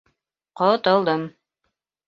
[0.61, 1.29] Ҡотолдом!